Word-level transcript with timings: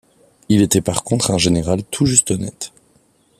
Il 0.49 0.63
était 0.63 0.81
par 0.81 1.03
contre 1.03 1.29
un 1.29 1.37
général 1.37 1.83
tout 1.83 2.07
juste 2.07 2.31
honnête. 2.31 2.73